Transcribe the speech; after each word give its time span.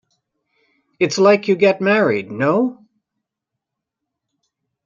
It's 0.99 1.19
like 1.19 1.47
you 1.47 1.55
get 1.55 1.79
married, 1.79 2.31
no? 2.31 2.83